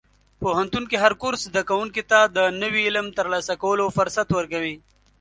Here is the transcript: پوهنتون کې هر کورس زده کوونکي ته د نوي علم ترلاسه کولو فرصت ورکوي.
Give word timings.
پوهنتون 0.41 0.83
کې 0.89 0.97
هر 1.03 1.13
کورس 1.21 1.41
زده 1.49 1.61
کوونکي 1.69 2.03
ته 2.11 2.19
د 2.35 2.37
نوي 2.61 2.81
علم 2.87 3.07
ترلاسه 3.19 3.53
کولو 3.63 3.85
فرصت 3.97 4.27
ورکوي. 4.33 4.75